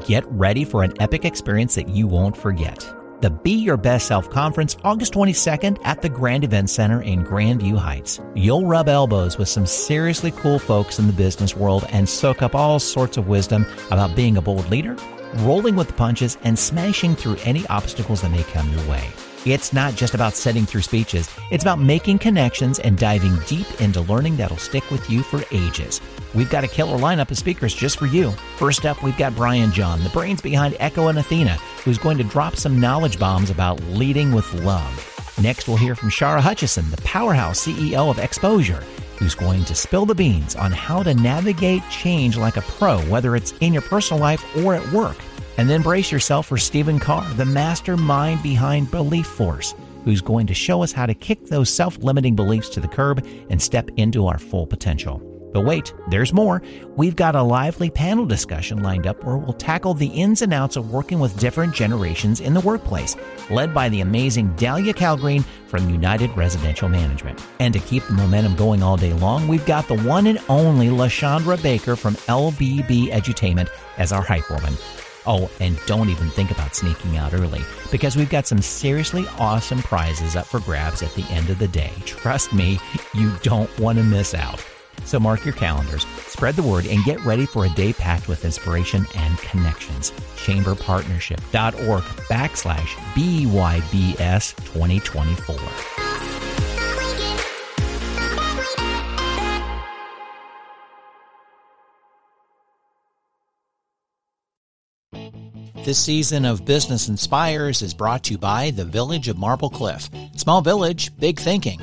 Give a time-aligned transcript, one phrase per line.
[0.00, 2.86] Get ready for an epic experience that you won't forget.
[3.20, 7.78] The Be Your Best Self Conference, August 22nd at the Grand Event Center in Grandview
[7.78, 8.20] Heights.
[8.34, 12.54] You'll rub elbows with some seriously cool folks in the business world and soak up
[12.54, 14.96] all sorts of wisdom about being a bold leader,
[15.36, 19.08] rolling with the punches, and smashing through any obstacles that may come your way.
[19.46, 24.00] It's not just about setting through speeches, it's about making connections and diving deep into
[24.00, 26.00] learning that'll stick with you for ages.
[26.34, 28.30] We've got a killer lineup of speakers just for you.
[28.56, 32.24] First up, we've got Brian John, the brains behind Echo and Athena, who's going to
[32.24, 35.10] drop some knowledge bombs about leading with love.
[35.42, 38.82] Next, we'll hear from Shara Hutchison, the powerhouse CEO of Exposure,
[39.18, 43.36] who's going to spill the beans on how to navigate change like a pro, whether
[43.36, 45.18] it's in your personal life or at work.
[45.56, 50.54] And then brace yourself for Stephen Carr, the mastermind behind Belief Force, who's going to
[50.54, 54.26] show us how to kick those self limiting beliefs to the curb and step into
[54.26, 55.22] our full potential.
[55.54, 56.62] But wait, there's more.
[56.96, 60.74] We've got a lively panel discussion lined up where we'll tackle the ins and outs
[60.74, 63.16] of working with different generations in the workplace,
[63.50, 67.40] led by the amazing Dahlia Calgreen from United Residential Management.
[67.60, 70.88] And to keep the momentum going all day long, we've got the one and only
[70.88, 74.74] LaShondra Baker from LBB Edutainment as our hype woman.
[75.26, 79.82] Oh, and don't even think about sneaking out early because we've got some seriously awesome
[79.82, 81.92] prizes up for grabs at the end of the day.
[82.04, 82.78] Trust me,
[83.14, 84.64] you don't want to miss out.
[85.04, 88.44] So mark your calendars, spread the word, and get ready for a day packed with
[88.44, 90.12] inspiration and connections.
[90.36, 96.03] Chamberpartnership.org backslash BYBS 2024.
[105.84, 110.08] This season of Business Inspires is brought to you by the Village of Marble Cliff.
[110.34, 111.78] Small village, big thinking.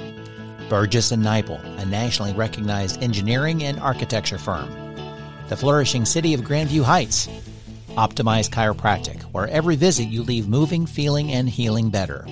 [0.69, 4.71] Burgess and Niple, a nationally recognized engineering and architecture firm.
[5.49, 7.27] The flourishing city of Grandview Heights.
[7.89, 12.25] Optimized Chiropractic, where every visit you leave moving, feeling, and healing better.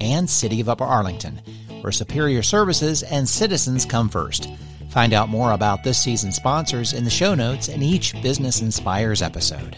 [0.00, 1.40] And City of Upper Arlington,
[1.82, 4.48] where superior services and citizens come first.
[4.90, 9.22] Find out more about this season's sponsors in the show notes in each Business Inspires
[9.22, 9.76] episode.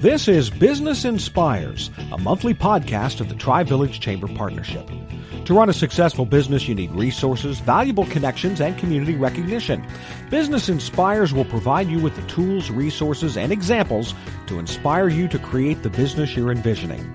[0.00, 4.88] This is Business Inspires, a monthly podcast of the Tri Village Chamber Partnership.
[5.44, 9.86] To run a successful business, you need resources, valuable connections, and community recognition.
[10.30, 14.14] Business Inspires will provide you with the tools, resources, and examples
[14.46, 17.14] to inspire you to create the business you're envisioning.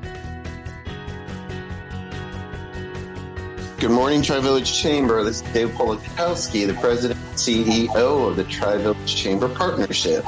[3.85, 5.23] Good morning, Tri Village Chamber.
[5.23, 10.25] This is Dave Polakowski, the president and CEO of the Tri Village Chamber Partnership.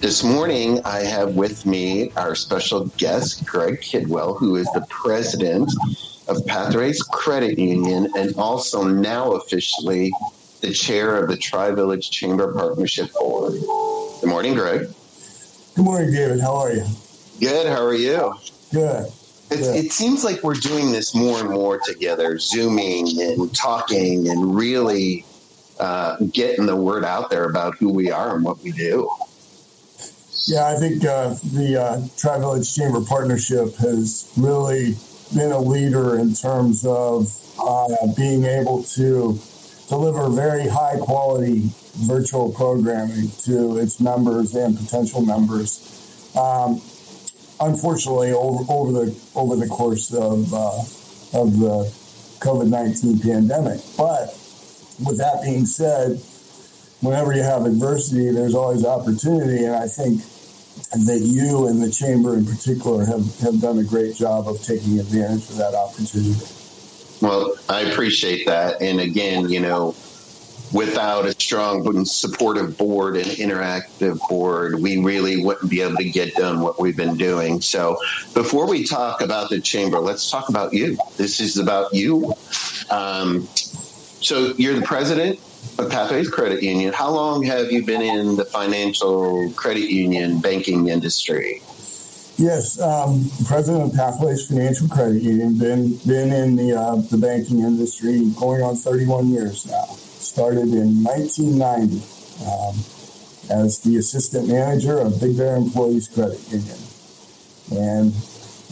[0.00, 5.72] This morning, I have with me our special guest, Greg Kidwell, who is the president
[6.28, 10.12] of Pathways Credit Union and also now officially
[10.60, 13.54] the chair of the Tri Village Chamber Partnership Board.
[14.20, 14.90] Good morning, Greg.
[15.74, 16.40] Good morning, David.
[16.40, 16.84] How are you?
[17.40, 17.66] Good.
[17.66, 18.34] How are you?
[18.74, 19.10] Good.
[19.50, 24.54] It, it, seems like we're doing this more and more together, zooming and talking and
[24.54, 25.24] really
[25.80, 29.10] uh, getting the word out there about who we are and what we do.
[30.46, 34.94] Yeah, I think uh, the uh, Tri Village Chamber Partnership has really
[35.34, 39.38] been a leader in terms of uh, being able to
[39.88, 41.70] deliver very high quality
[42.06, 45.86] virtual programming to its members and potential members.
[46.36, 46.80] Um,
[47.60, 50.80] unfortunately, over, over the over the course of uh,
[51.38, 51.92] of the
[52.40, 53.80] COVID nineteen pandemic.
[53.96, 54.28] But
[55.04, 56.20] with that being said,
[57.00, 60.22] whenever you have adversity, there's always opportunity, and I think
[60.90, 64.98] that you and the chamber in particular have, have done a great job of taking
[64.98, 66.34] advantage of that opportunity.
[67.20, 68.80] Well, I appreciate that.
[68.80, 69.94] And again, you know,
[70.72, 76.34] without a strong supportive board and interactive board, we really wouldn't be able to get
[76.34, 77.60] done what we've been doing.
[77.60, 77.96] So,
[78.34, 80.96] before we talk about the chamber, let's talk about you.
[81.16, 82.34] This is about you.
[82.90, 85.40] Um, so, you're the president
[85.78, 86.92] of Pathways Credit Union.
[86.92, 91.62] How long have you been in the financial credit union banking industry?
[92.36, 95.58] Yes, um, president of Pathways Financial Credit Union.
[95.58, 99.98] Been been in the uh, the banking industry going on 31 years now
[100.30, 101.98] started in 1990
[102.46, 102.78] um,
[103.50, 106.78] as the assistant manager of Big Bear Employees Credit Union.
[107.72, 108.14] And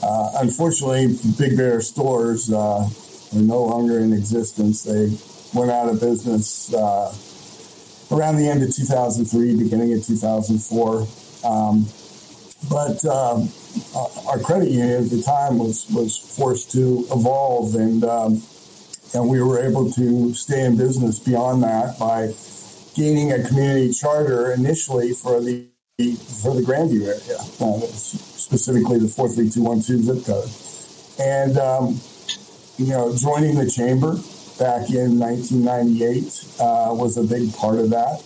[0.01, 4.85] uh, unfortunately, Big Bear stores uh, are no longer in existence.
[4.85, 5.11] They
[5.53, 7.13] went out of business uh,
[8.13, 11.07] around the end of 2003, beginning of 2004.
[11.45, 11.87] Um,
[12.71, 13.49] but um,
[14.29, 18.43] our credit union at the time was was forced to evolve and um,
[19.15, 22.33] and we were able to stay in business beyond that by
[22.95, 25.67] gaining a community charter initially for the
[25.99, 30.49] for the Grandview area, uh, specifically the 43212 zip code.
[31.19, 32.01] And, um,
[32.77, 34.15] you know, joining the chamber
[34.59, 38.23] back in 1998 uh, was a big part of that.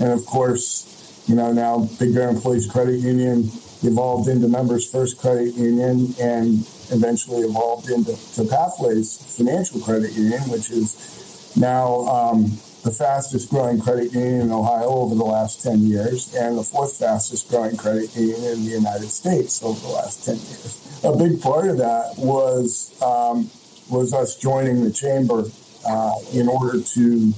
[0.00, 3.50] And of course, you know, now Big Bear Employees Credit Union
[3.82, 8.12] evolved into Members First Credit Union and eventually evolved into
[8.48, 14.88] Pathways Financial Credit Union, which is now um, the fastest growing credit union in Ohio
[14.88, 19.08] over the last 10 years and the fourth fastest growing credit union in the United
[19.08, 21.00] States over the last 10 years.
[21.02, 23.50] A big part of that was um,
[23.90, 25.44] was us joining the chamber
[25.88, 27.32] uh, in order to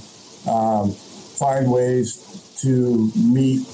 [0.47, 3.65] um, find ways to meet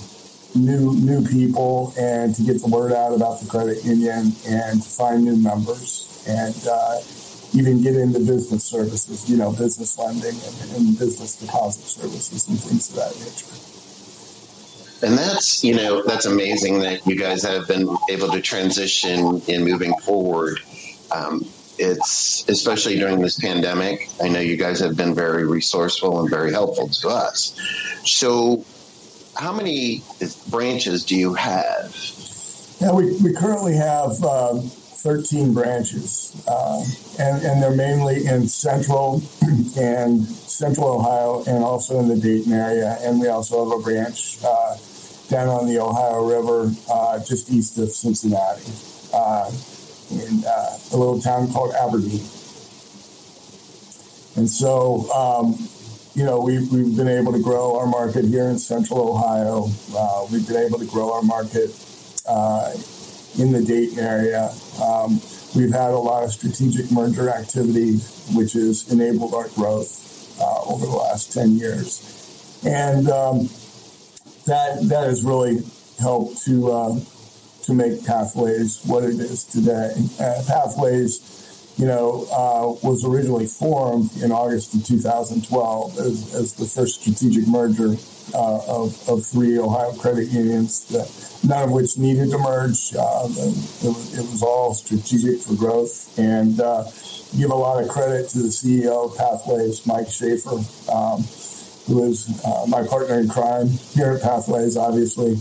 [0.55, 4.89] new new people and to get the word out about the credit union and to
[4.89, 7.01] find new members and uh,
[7.53, 12.59] even get into business services, you know, business lending and, and business deposit services and
[12.59, 13.65] things of that nature.
[15.05, 19.63] And that's, you know, that's amazing that you guys have been able to transition in
[19.63, 20.59] moving forward.
[21.11, 21.45] Um,
[21.77, 24.09] it's especially during this pandemic.
[24.23, 27.59] I know you guys have been very resourceful and very helpful to us.
[28.05, 28.65] So,
[29.35, 30.01] how many
[30.49, 31.95] branches do you have?
[32.79, 36.83] Yeah, we, we currently have um, 13 branches, uh,
[37.19, 39.21] and, and they're mainly in central
[39.77, 42.97] and central Ohio and also in the Dayton area.
[43.01, 44.77] And we also have a branch uh,
[45.29, 48.71] down on the Ohio River uh, just east of Cincinnati
[49.13, 49.51] uh,
[50.11, 52.23] in uh, a little town called Aberdeen.
[54.37, 55.55] And so, um,
[56.15, 59.69] you know, we've, we've been able to grow our market here in central Ohio.
[59.95, 61.69] Uh, we've been able to grow our market
[63.39, 64.51] in the Dayton area.
[64.81, 65.19] Um,
[65.55, 67.97] we've had a lot of strategic merger activity,
[68.33, 72.61] which has enabled our growth uh, over the last 10 years.
[72.65, 73.49] And um,
[74.45, 75.59] that, that has really
[75.99, 76.99] helped to, uh,
[77.63, 79.93] to make Pathways what it is today.
[80.19, 81.44] Uh, Pathways,
[81.77, 87.47] you know, uh, was originally formed in August of 2012 as, as the first strategic
[87.47, 87.95] merger
[88.33, 91.11] uh, of, of three Ohio credit unions, that,
[91.47, 92.93] none of which needed to merge.
[92.95, 96.17] Uh, it, was, it, was, all strategic for growth.
[96.17, 96.85] And uh,
[97.37, 100.57] give a lot of credit to the CEO of Pathways, Mike Schaefer,
[100.91, 101.21] um,
[101.87, 105.33] who is uh, my partner in crime here at Pathways, obviously,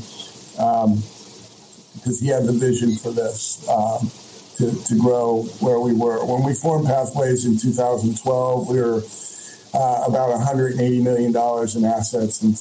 [0.58, 0.96] um,
[1.94, 3.66] because he had the vision for this.
[3.68, 4.10] Um,
[4.70, 6.24] to, to grow where we were.
[6.24, 9.02] When we formed Pathways in 2012, we were
[9.74, 12.42] uh, about $180 million in assets.
[12.42, 12.54] And,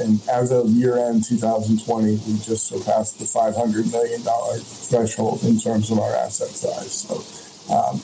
[0.00, 4.20] and as of year end 2020, we just surpassed the $500 million
[4.60, 7.06] threshold in terms of our asset size.
[7.06, 8.00] So, um,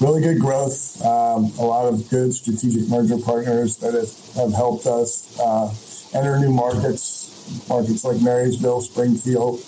[0.00, 4.86] really good growth, um, a lot of good strategic merger partners that have, have helped
[4.86, 5.72] us uh,
[6.12, 9.60] enter new markets, markets like Marysville, Springfield,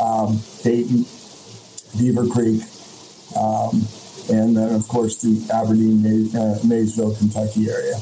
[0.00, 1.04] um, Dayton,
[1.92, 2.71] Beavercreek.
[3.36, 3.82] Um,
[4.30, 7.94] and then of course the Aberdeen, uh, Maysville, Kentucky area.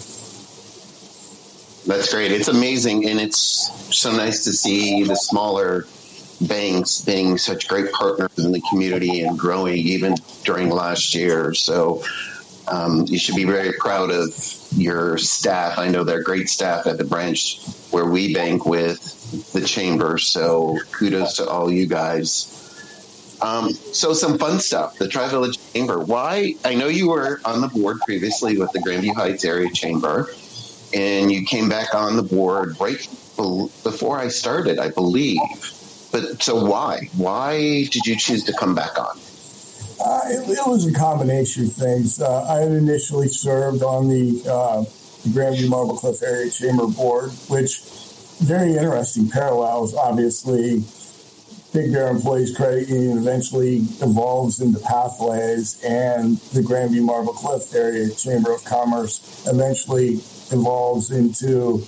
[1.86, 2.30] That's great.
[2.30, 5.86] It's amazing, and it's so nice to see the smaller
[6.42, 11.54] banks being such great partners in the community and growing even during last year.
[11.54, 12.02] So
[12.68, 14.28] um, you should be very proud of
[14.76, 15.78] your staff.
[15.78, 17.60] I know they're great staff at the branch
[17.90, 20.18] where we bank with the chamber.
[20.18, 22.59] So kudos to all you guys.
[23.42, 24.98] Um, so some fun stuff.
[24.98, 25.98] The Tri Village Chamber.
[25.98, 26.54] Why?
[26.64, 30.30] I know you were on the board previously with the Grandview Heights Area Chamber,
[30.94, 32.98] and you came back on the board right
[33.36, 35.40] before I started, I believe.
[36.12, 37.08] But so why?
[37.16, 39.18] Why did you choose to come back on?
[40.02, 42.20] Uh, it, it, was a combination of things.
[42.20, 44.80] Uh, I had initially served on the, uh,
[45.22, 47.82] the Grandview Marble Cliff Area Chamber Board, which
[48.40, 50.82] very interesting parallels, obviously
[51.72, 58.10] Big Bear Employees Credit Union eventually evolves into Pathways, and the Grandview Marble Cliff Area
[58.10, 60.14] Chamber of Commerce eventually
[60.50, 61.84] evolves into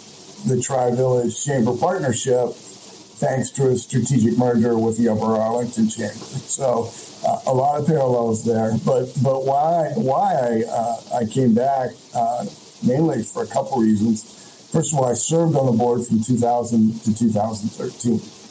[0.47, 6.15] the Tri Village Chamber Partnership, thanks to a strategic merger with the Upper Arlington Chamber.
[6.15, 6.89] So
[7.27, 8.73] uh, a lot of parallels there.
[8.87, 12.47] But but why why I uh, I came back uh,
[12.87, 14.23] mainly for a couple reasons.
[14.71, 18.42] First of all, I served on the board from 2000 to 2013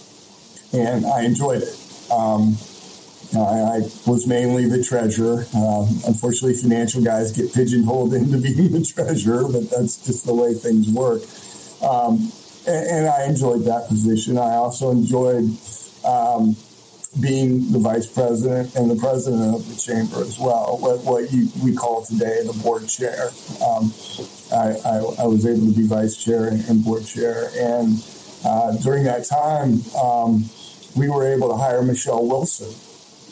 [0.74, 1.78] and I enjoyed it.
[2.12, 2.58] Um,
[3.34, 5.46] I, I, was mainly the treasurer.
[5.56, 10.54] Um, unfortunately, financial guys get pigeonholed into being the treasurer, but that's just the way
[10.54, 11.22] things work.
[11.82, 12.32] Um,
[12.68, 14.38] and, and, I enjoyed that position.
[14.38, 15.50] I also enjoyed
[16.06, 16.56] um,
[17.20, 21.48] being the vice president and the president of the chamber as well, what, what you,
[21.64, 23.30] we call today the board chair.
[23.66, 23.94] Um,
[24.52, 27.98] I, I, I, was able to be vice chair and, board chair, and
[28.44, 30.44] Uh, during that time, um,
[30.96, 32.74] we were able to hire Michelle Wilson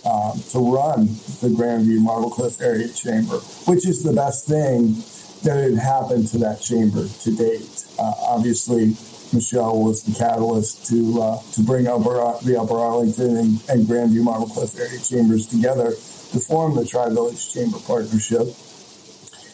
[0.05, 1.07] uh, to run
[1.41, 4.95] the Grandview Marble Cliff Area Chamber, which is the best thing
[5.43, 7.85] that had happened to that chamber to date.
[7.97, 8.95] Uh, obviously,
[9.33, 14.23] Michelle was the catalyst to uh, to bring upper, the Upper Arlington and, and Grandview
[14.23, 18.47] Marble Cliff area chambers together to form the Tri Village Chamber Partnership.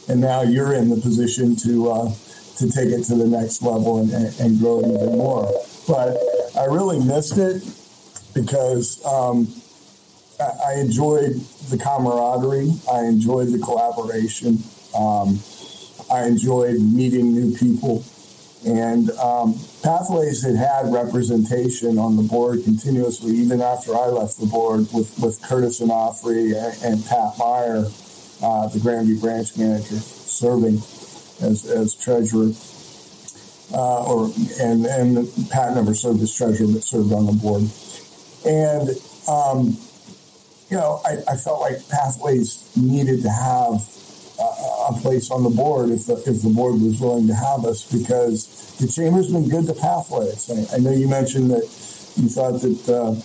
[0.07, 2.12] And now you're in the position to uh,
[2.57, 5.51] to take it to the next level and, and, grow it even more.
[5.88, 6.17] But
[6.57, 7.62] I really missed it
[8.36, 9.48] because um,
[10.39, 11.36] I enjoyed
[11.70, 12.72] the camaraderie.
[12.92, 14.60] I enjoyed the collaboration.
[14.96, 15.39] Um,
[16.12, 18.06] I enjoyed meeting new people.
[18.65, 24.48] And um, Pathways had had representation on the board continuously, even after I left the
[24.48, 27.86] board, with, with Curtis and, and Pat Meyer,
[28.44, 30.82] uh, the Grandview branch manager, serving
[31.42, 32.51] as, as treasurer.
[33.74, 37.63] Uh, or and and Pat never served as treasurer, but served on the board.
[38.45, 38.89] And
[39.27, 39.77] um,
[40.69, 43.81] you know, I, I, felt like Pathways needed to have
[44.89, 47.89] a place on the board if the, if the board was willing to have us
[47.91, 50.49] because the chamber's been good to Pathways.
[50.49, 51.63] I, I know you mentioned that
[52.17, 53.15] you thought that uh,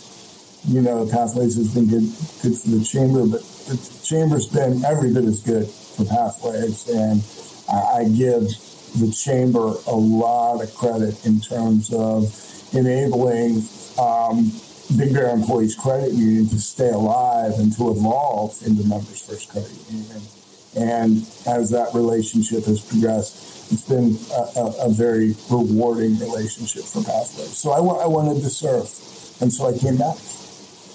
[0.69, 2.09] you know Pathways has been good
[2.43, 7.23] good for the chamber, but the chamber's been every bit as good for Pathways, and
[7.69, 8.49] I, I give
[8.99, 12.33] the chamber a lot of credit in terms of
[12.73, 13.63] enabling
[13.99, 14.53] um,
[14.97, 19.71] Big Bear Employees Credit Union to stay alive and to evolve into Members First Credit
[19.91, 20.23] Union.
[20.77, 27.03] And as that relationship has progressed, it's been a, a, a very rewarding relationship for
[27.03, 27.57] Pathways.
[27.57, 28.89] So I, I wanted to serve,
[29.41, 30.17] and so I came back.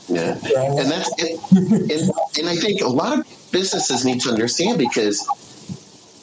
[0.07, 0.37] Yeah,
[0.77, 1.39] and that's it.
[1.51, 5.25] and, and I think a lot of businesses need to understand because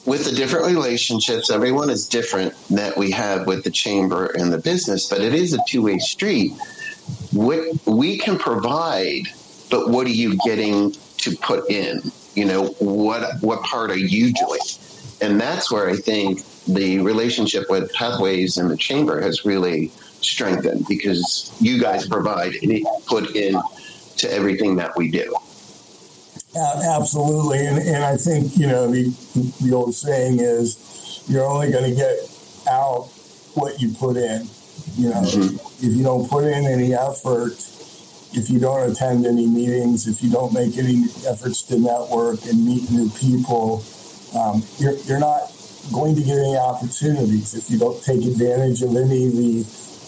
[0.06, 4.58] with the different relationships, everyone is different that we have with the chamber and the
[4.58, 6.52] business, but it is a two way street.
[7.32, 9.24] What we can provide,
[9.70, 12.12] but what are you getting to put in?
[12.34, 14.60] you know what what part are you doing?
[15.20, 19.88] And that's where i think the relationship with pathways and the chamber has really
[20.20, 23.60] strengthened because you guys provide and put in
[24.16, 25.34] to everything that we do.
[26.54, 27.66] Absolutely.
[27.66, 29.04] And, and i think you know the
[29.60, 32.16] the old saying is you're only going to get
[32.68, 33.08] out
[33.54, 34.48] what you put in
[34.96, 35.86] you know mm-hmm.
[35.86, 37.52] if you don't put in any effort
[38.34, 42.64] if you don't attend any meetings, if you don't make any efforts to network and
[42.64, 43.84] meet new people,
[44.34, 45.52] um, you're, you're not
[45.92, 49.66] going to get any opportunities if you don't take advantage of any of the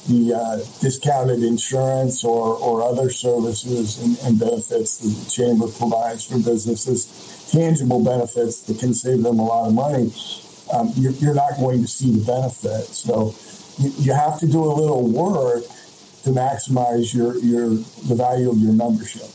[0.09, 6.26] the uh, discounted insurance or, or other services and, and, benefits that the chamber provides
[6.26, 10.12] for businesses, tangible benefits that can save them a lot of money,
[10.75, 12.85] um, you're, you're, not going to see the benefit.
[12.85, 13.35] So
[13.78, 15.64] you, you have to do a little work
[16.25, 19.28] to maximize your your the value of your membership.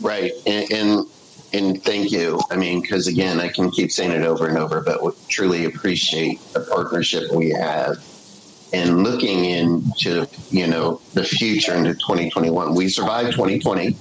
[0.00, 1.06] Right, and and,
[1.52, 2.40] and thank you.
[2.50, 5.64] I mean, because again, I can keep saying it over and over, but we truly
[5.64, 8.04] appreciate the partnership we have.
[8.72, 13.96] And looking into you know the future into 2021, we survived 2020.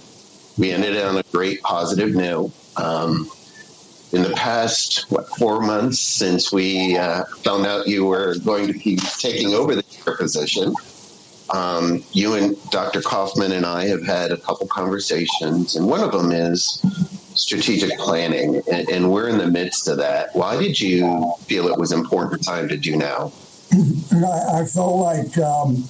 [0.58, 2.52] We ended on a great positive note.
[2.78, 3.30] Um,
[4.12, 8.74] in the past what, four months since we uh, found out you were going to
[8.74, 10.74] be taking over the chair position,
[11.52, 13.02] um, you and Dr.
[13.02, 16.84] Kaufman and I have had a couple conversations, and one of them is
[17.36, 20.36] strategic planning, and, and, we're in the midst of that.
[20.36, 23.32] Why did you feel it was important time to do now?
[23.72, 25.84] I, I felt like, um,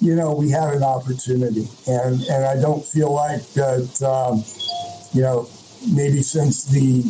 [0.00, 4.44] you know, we had an opportunity, and, and I don't feel like that, um,
[5.14, 5.48] you know,
[5.94, 7.04] maybe since the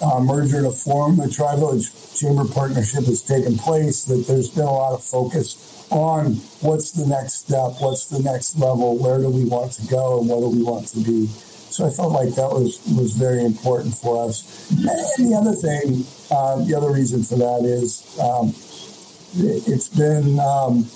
[0.00, 4.64] uh, merger to form the Tri Village Chamber Partnership has taken place, that there's been
[4.64, 9.28] a lot of focus on what's the next step, what's the next level, where do
[9.28, 11.26] we want to go, and what do we want to be.
[11.26, 14.68] So I felt like that was was very important for us.
[15.18, 18.54] And the other thing, um, the other reason for that is um,
[19.36, 20.88] it, has been, um,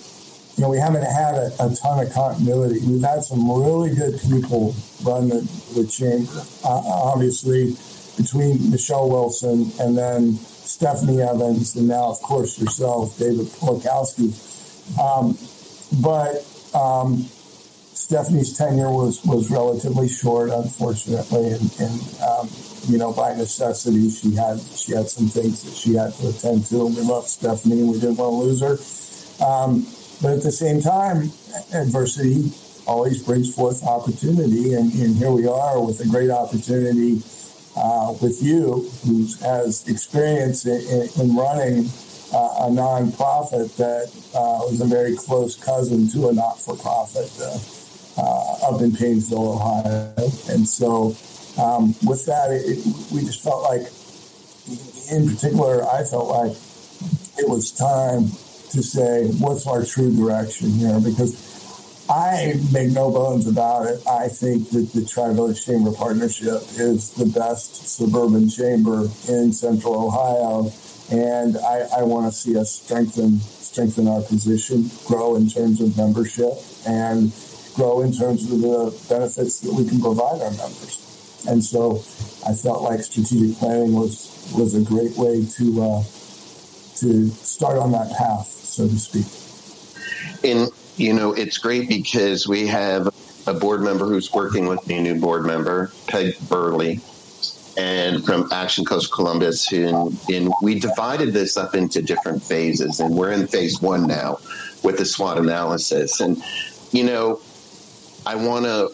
[0.57, 2.81] you know, we haven't had a, a, ton of continuity.
[2.87, 5.41] We've had some really good people run the,
[5.75, 6.43] the chamber.
[6.65, 6.83] Uh,
[7.15, 7.77] obviously,
[8.17, 14.33] between Michelle Wilson and then Stephanie Evans, and now, of course, yourself, David Polakowski
[15.01, 15.39] um,
[16.01, 17.25] but um,
[17.95, 22.49] Stephanie's tenure was, was relatively short, unfortunately, and, and um,
[22.89, 26.67] you know by necessity she had she had some things that she had to attend
[26.67, 29.45] to, and we loved Stephanie we didn't want to lose her.
[29.45, 29.87] Um,
[30.21, 31.31] but at the same time,
[31.73, 32.53] adversity
[32.87, 37.23] always brings forth opportunity, and, and here we are with a great opportunity
[37.77, 41.87] uh, with you, who has experience in, in running
[42.35, 47.31] uh, a nonprofit that uh, was a very close cousin to a not-for-profit
[48.19, 50.15] uh, up in Painesville, Ohio.
[50.49, 51.17] And so
[51.61, 53.83] um, with that, it, we just felt like,
[55.11, 56.57] in particular, I felt like
[57.39, 58.29] it was time
[58.71, 61.01] to say, what's our true direction here?
[61.01, 61.62] Because
[62.13, 64.07] I make no bones about it.
[64.07, 70.09] I think that the Tri Village Chamber Partnership is the best suburban chamber in Central
[70.09, 70.71] Ohio,
[71.11, 75.97] and I, I want to see us strengthen strengthen our position, grow in terms of
[75.97, 76.53] membership,
[76.87, 77.33] and
[77.75, 81.01] grow in terms of the benefits that we can provide our members.
[81.49, 82.05] And so,
[82.47, 86.03] I felt like strategic planning was was a great way to uh,
[86.97, 89.25] to start on that path, so to speak.
[90.43, 93.09] In you know, it's great because we have
[93.47, 97.01] a board member who's working with me, a new board member, Peg Burley,
[97.79, 99.73] and from ActionCOACH Columbus.
[99.73, 104.39] And, and we divided this up into different phases, and we're in phase one now
[104.85, 106.21] with the SWOT analysis.
[106.21, 106.43] And,
[106.93, 107.41] you know,
[108.27, 108.89] I want to,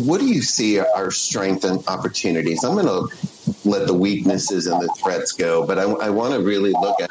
[0.00, 2.64] what do you see our strengths and opportunities?
[2.64, 3.14] I'm going to
[3.64, 7.10] let the weaknesses and the threats go, but I, I want to really look at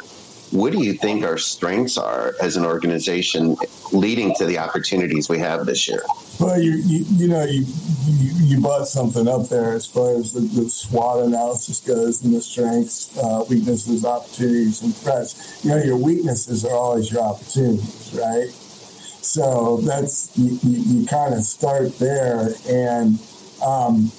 [0.53, 3.57] what do you think our strengths are as an organization
[3.91, 6.03] leading to the opportunities we have this year?
[6.39, 7.65] Well, you you, you know you,
[8.05, 12.35] you, you brought something up there as far as the, the SWOT analysis goes and
[12.35, 15.63] the strengths, uh, weaknesses, opportunities, and threats.
[15.65, 18.49] You know, your weaknesses are always your opportunities, right?
[19.23, 23.19] So that's you, you, you kind of start there, and
[23.65, 24.11] um,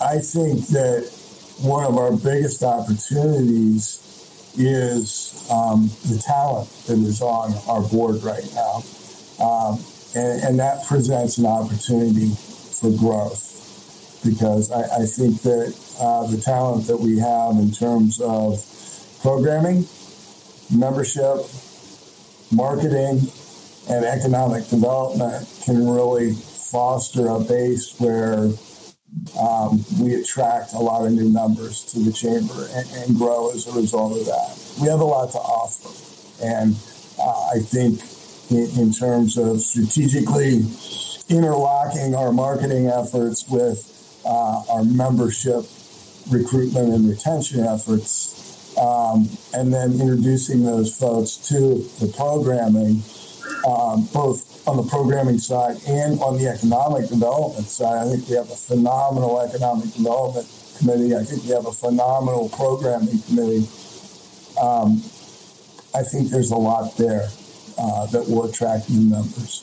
[0.00, 1.10] I think that
[1.60, 4.03] one of our biggest opportunities
[4.56, 8.82] is um, the talent that is on our board right now.
[9.44, 9.78] Um,
[10.14, 12.30] and, and, that presents an opportunity
[12.80, 18.20] for growth because I, I think that uh, the talent that we have in terms
[18.20, 18.64] of
[19.22, 19.86] programming,
[20.72, 21.38] membership,
[22.52, 23.22] marketing,
[23.90, 28.50] and economic development can really foster a base where
[29.38, 33.66] um, we attract a lot of new members to the chamber and, and, grow as
[33.66, 34.58] a result of that.
[34.80, 35.90] We have a lot to offer.
[36.44, 36.74] And
[37.18, 38.00] uh, I think
[38.50, 40.66] in, in, terms of strategically
[41.28, 43.90] interlocking our marketing efforts with
[44.26, 45.64] uh, our membership
[46.30, 53.02] recruitment and retention efforts, um, and then introducing those folks to the programming,
[53.66, 58.06] um, both on the programming side and on the economic development side.
[58.06, 60.48] I think we have a phenomenal economic development
[60.78, 61.14] committee.
[61.14, 63.68] I think we have a phenomenal programming committee.
[64.60, 65.02] Um,
[65.94, 67.28] I think there's a lot there
[67.78, 69.60] uh, that will attract new members.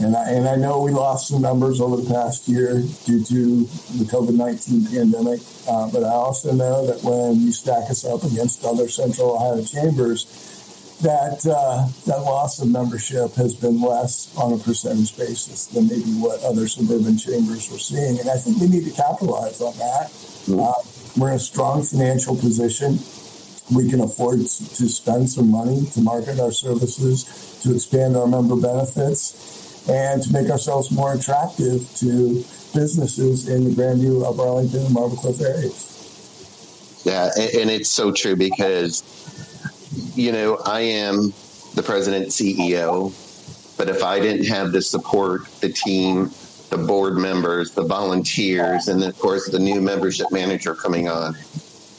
[0.00, 3.64] And I, and I know we lost some numbers over the past year due to
[3.98, 8.22] the COVID 19 pandemic, uh, but I also know that when you stack us up
[8.22, 10.57] against other Central Ohio chambers,
[11.02, 16.10] that uh, that loss of membership has been less on a percentage basis than maybe
[16.18, 20.10] what other suburban chambers were seeing, and I think we need to capitalize on that.
[20.46, 20.60] Mm-hmm.
[20.60, 20.72] Uh,
[21.16, 22.98] we're in a strong financial position.
[23.74, 28.56] We can afford to spend some money to market our services, to expand our member
[28.56, 34.94] benefits, and to make ourselves more attractive to businesses in the Grandview, Upper Arlington, and
[34.94, 35.84] Marble Cliff areas.
[37.04, 39.02] Yeah, and it's so true because
[40.18, 41.32] you know, I am
[41.76, 43.14] the president CEO,
[43.78, 46.32] but if I didn't have the support, the team,
[46.70, 51.36] the board members, the volunteers, and of course, the new membership manager coming on,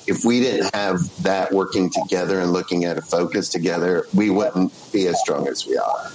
[0.05, 4.73] if we didn't have that working together and looking at a focus together, we wouldn't
[4.91, 6.11] be as strong as we are.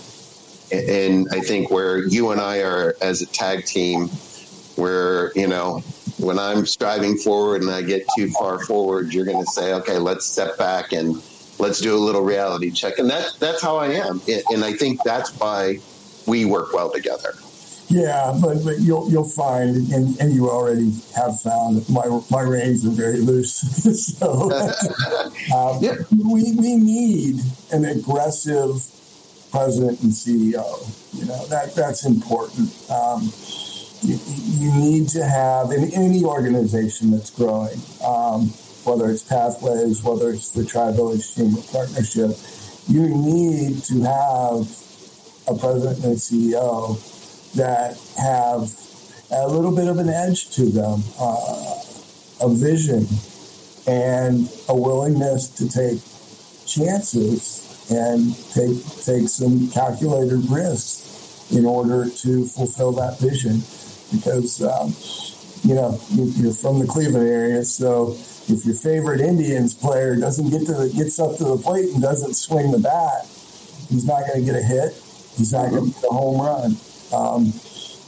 [0.71, 4.09] And I think where you and I are as a tag team,
[4.77, 5.79] where, you know,
[6.19, 9.97] when I'm striving forward and I get too far forward, you're going to say, okay,
[9.99, 11.23] let's step back and
[11.59, 12.99] let's do a little reality check.
[12.99, 14.21] And that, that's how I am.
[14.51, 15.79] And I think that's why
[16.27, 17.35] we work well together.
[17.89, 22.87] Yeah, but, but you'll you'll find, and, and you already have found, my my reins
[22.87, 23.57] are very loose.
[24.19, 24.51] so
[25.55, 25.97] um, yeah.
[26.11, 27.41] we we need
[27.73, 28.83] an aggressive
[29.51, 30.65] president and CEO.
[31.13, 32.73] You know that that's important.
[32.91, 33.31] Um,
[34.01, 34.19] you,
[34.59, 37.79] you, need to have in any organization that's growing.
[38.05, 38.53] Um,
[38.85, 42.37] whether it's Pathways, whether it's the Tri Village Chamber Partnership,
[42.89, 44.69] you need to have
[45.47, 47.01] a president and CEO
[47.55, 48.71] that have
[49.31, 51.81] a little bit of an edge to them, uh,
[52.41, 53.07] a vision,
[53.87, 56.01] and a willingness to take
[56.67, 63.61] chances and take take some calculated risks in order to fulfill that vision.
[64.13, 64.95] Because um,
[65.65, 68.17] you know you're from the Cleveland area, so
[68.49, 72.03] if your favorite Indians player doesn't get to the, gets up to the plate and
[72.03, 73.25] doesn't swing the bat,
[73.89, 74.93] he's not going to get a hit.
[75.37, 76.77] He's not going to get a home run.
[77.13, 77.53] Um,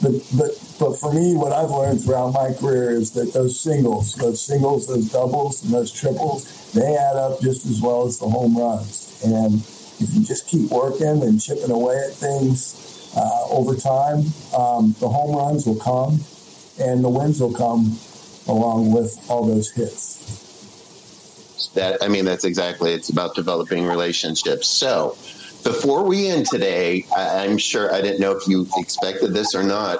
[0.01, 4.13] but but but for me, what I've learned throughout my career is that those singles,
[4.13, 8.29] those singles, those doubles, and those triples, they add up just as well as the
[8.29, 9.19] home runs.
[9.25, 9.55] And
[9.99, 14.19] if you just keep working and chipping away at things uh, over time,
[14.55, 16.19] um, the home runs will come,
[16.79, 17.97] and the wins will come
[18.47, 20.16] along with all those hits.
[21.77, 22.91] That I mean, that's exactly.
[22.91, 24.67] It's about developing relationships.
[24.67, 25.15] So,
[25.63, 29.61] before we end today, I, I'm sure I didn't know if you expected this or
[29.61, 29.99] not.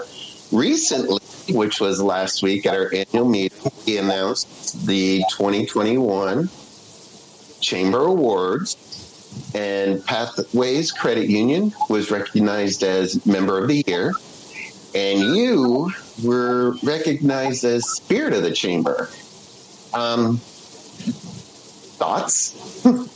[0.51, 6.49] Recently, which was last week at our annual meeting, we announced the 2021
[7.61, 8.75] Chamber Awards,
[9.53, 14.13] and Pathways Credit Union was recognized as Member of the Year,
[14.95, 15.91] and you
[16.23, 19.09] were recognized as Spirit of the Chamber.
[19.93, 20.41] Um,
[21.97, 22.83] thoughts?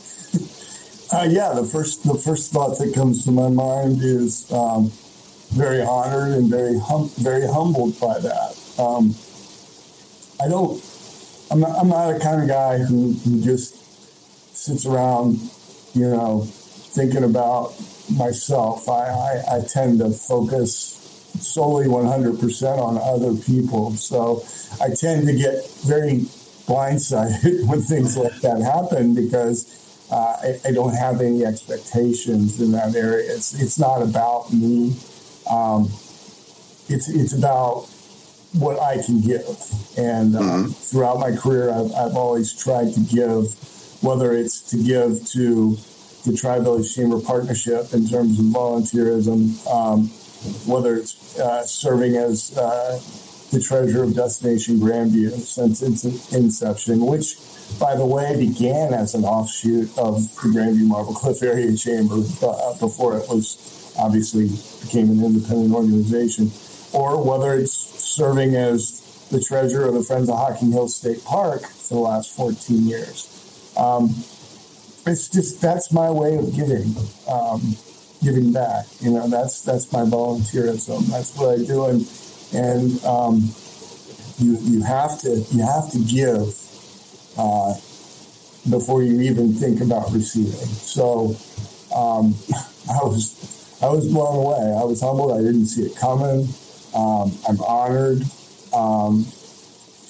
[1.12, 4.90] Uh, yeah, the first the first thought that comes to my mind is um,
[5.50, 8.56] very honored and very hum- very humbled by that.
[8.78, 9.14] Um,
[10.42, 10.82] I don't.
[11.50, 13.76] I'm not, I'm not a kind of guy who, who just
[14.56, 15.38] sits around,
[15.92, 17.74] you know, thinking about
[18.16, 18.88] myself.
[18.88, 20.98] I, I, I tend to focus
[21.40, 23.92] solely 100% on other people.
[23.96, 24.42] So
[24.80, 26.24] I tend to get very
[26.66, 29.78] blindsided when things like that happen because
[30.10, 33.32] uh, I, I, don't have any expectations in that area.
[33.34, 34.94] It's, it's not about me.
[35.50, 35.84] Um,
[36.88, 37.88] it's, it's about
[38.52, 39.46] what I can give.
[39.96, 40.68] And uh, mm-hmm.
[40.68, 43.54] throughout my career, I've, I've always tried to give,
[44.02, 45.76] whether it's to give to
[46.24, 50.08] the Tri Village Chamber Partnership in terms of volunteerism, um,
[50.70, 53.00] whether it's uh, serving as uh,
[53.52, 57.36] the treasurer of Destination Grandview since its inception, which,
[57.78, 62.78] by the way, began as an offshoot of the Grandview Marble Cliff Area Chamber uh,
[62.78, 64.48] before it was obviously
[64.80, 66.50] became an independent organization,
[66.94, 71.62] or whether it's serving as the treasurer of the Friends of Hocking Hills State Park
[71.62, 73.28] for the last 14 years.
[73.76, 74.08] Um,
[75.04, 76.94] it's just that's my way of giving.
[77.28, 77.76] Um,
[78.22, 78.86] giving back.
[79.00, 81.06] You know, that's that's my volunteerism.
[81.06, 82.06] That's what I do, and
[82.52, 83.50] and um,
[84.38, 86.54] you you have to you have to give
[87.38, 87.74] uh,
[88.70, 90.52] before you even think about receiving.
[90.52, 91.36] So
[91.94, 92.34] um,
[92.90, 94.76] I was I was blown away.
[94.78, 95.32] I was humbled.
[95.32, 96.48] I didn't see it coming.
[96.94, 98.22] Um, I'm honored,
[98.74, 99.26] um,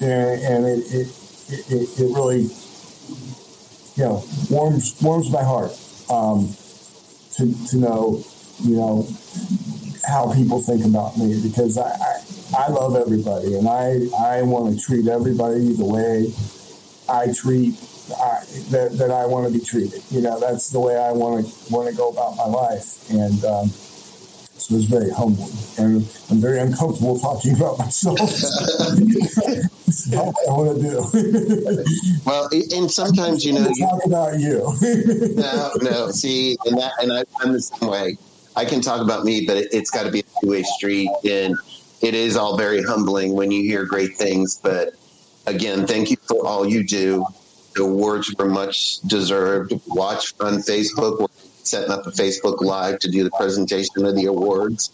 [0.01, 1.09] and, and it, it,
[1.49, 2.49] it, it really
[3.97, 5.73] you know warms warms my heart.
[6.11, 6.55] Um,
[7.37, 8.25] to, to know,
[8.63, 9.09] you know,
[10.07, 12.22] how people think about me because I, I,
[12.57, 16.33] I love everybody and I, I want to treat everybody the way
[17.09, 17.75] I treat
[18.11, 20.03] I, that, that I want to be treated.
[20.11, 23.09] You know, that's the way I want to want to go about my life.
[23.11, 23.69] And um,
[24.63, 25.51] so it's very humbling.
[25.79, 28.19] And I'm very uncomfortable talking about myself.
[30.11, 31.85] not what I want to do.
[32.27, 34.73] well, and sometimes you know, you, talk about you.
[35.37, 36.11] no, no.
[36.11, 38.17] See, and that, and I, am the same way.
[38.55, 41.11] I can talk about me, but it, has got to be a two way street,
[41.25, 41.57] and
[42.03, 44.59] it is all very humbling when you hear great things.
[44.63, 44.95] But
[45.47, 47.25] again, thank you for all you do.
[47.75, 49.73] The awards were much deserved.
[49.87, 51.21] Watch on Facebook.
[51.21, 51.27] We're
[51.65, 54.91] setting up a Facebook Live to do the presentation of the awards.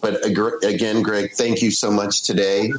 [0.00, 2.70] But again, Greg, thank you so much today.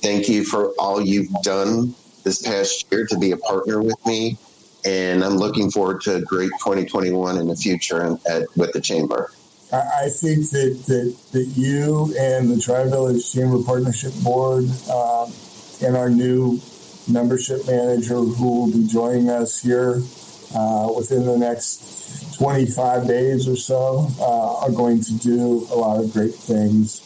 [0.00, 1.94] Thank you for all you've done
[2.24, 4.38] this past year to be a partner with me.
[4.84, 9.30] And I'm looking forward to a great 2021 in the future at, with the Chamber.
[9.74, 15.32] I think that, that, that you and the Tri Village Chamber Partnership Board um,
[15.82, 16.60] and our new
[17.08, 20.02] membership manager who will be joining us here
[20.54, 26.02] uh, within the next 25 days or so uh, are going to do a lot
[26.02, 27.00] of great things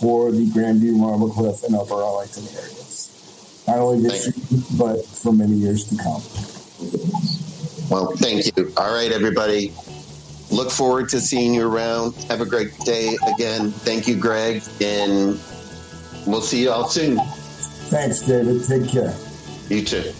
[0.00, 3.64] for the Grandview, Marble Cliff, and Upper Arlington areas.
[3.66, 6.22] Not only this year, but for many years to come.
[7.90, 8.72] Well, thank you.
[8.76, 9.72] All right, everybody.
[10.50, 12.14] Look forward to seeing you around.
[12.28, 13.70] Have a great day again.
[13.70, 15.38] Thank you, Greg, and
[16.26, 17.18] we'll see you all soon.
[17.88, 18.64] Thanks, David.
[18.66, 19.14] Take care.
[19.68, 20.12] You too.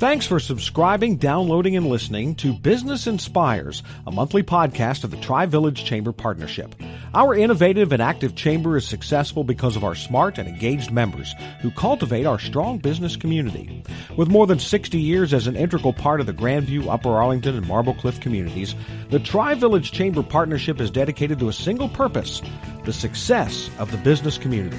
[0.00, 5.44] Thanks for subscribing, downloading, and listening to Business Inspires, a monthly podcast of the Tri
[5.44, 6.74] Village Chamber Partnership.
[7.12, 11.70] Our innovative and active chamber is successful because of our smart and engaged members who
[11.72, 13.84] cultivate our strong business community.
[14.16, 17.68] With more than 60 years as an integral part of the Grandview, Upper Arlington, and
[17.68, 18.74] Marble Cliff communities,
[19.10, 22.40] the Tri Village Chamber Partnership is dedicated to a single purpose
[22.86, 24.78] the success of the business community.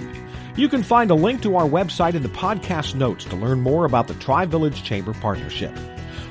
[0.57, 3.85] You can find a link to our website in the podcast notes to learn more
[3.85, 5.71] about the Tri Village Chamber Partnership.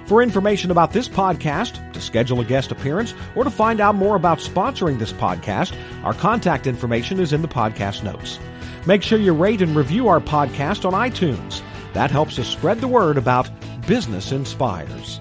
[0.04, 4.16] For information about this podcast, to schedule a guest appearance, or to find out more
[4.16, 8.38] about sponsoring this podcast, our contact information is in the podcast notes.
[8.86, 11.62] Make sure you rate and review our podcast on iTunes.
[11.94, 13.48] That helps us spread the word about
[13.86, 15.20] Business Inspires.